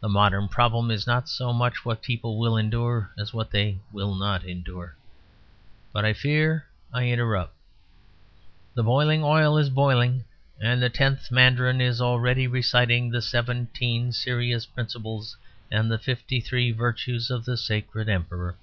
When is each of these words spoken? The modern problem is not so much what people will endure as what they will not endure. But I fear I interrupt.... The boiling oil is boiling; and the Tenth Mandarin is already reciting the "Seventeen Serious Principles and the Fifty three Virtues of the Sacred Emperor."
The 0.00 0.08
modern 0.08 0.48
problem 0.48 0.90
is 0.90 1.06
not 1.06 1.28
so 1.28 1.52
much 1.52 1.84
what 1.84 2.00
people 2.00 2.38
will 2.38 2.56
endure 2.56 3.10
as 3.18 3.34
what 3.34 3.50
they 3.50 3.78
will 3.92 4.14
not 4.14 4.42
endure. 4.42 4.96
But 5.92 6.02
I 6.02 6.14
fear 6.14 6.66
I 6.94 7.08
interrupt.... 7.10 7.54
The 8.72 8.82
boiling 8.82 9.22
oil 9.22 9.58
is 9.58 9.68
boiling; 9.68 10.24
and 10.58 10.80
the 10.82 10.88
Tenth 10.88 11.30
Mandarin 11.30 11.78
is 11.78 12.00
already 12.00 12.46
reciting 12.46 13.10
the 13.10 13.20
"Seventeen 13.20 14.12
Serious 14.12 14.64
Principles 14.64 15.36
and 15.70 15.90
the 15.90 15.98
Fifty 15.98 16.40
three 16.40 16.72
Virtues 16.72 17.30
of 17.30 17.44
the 17.44 17.58
Sacred 17.58 18.08
Emperor." 18.08 18.56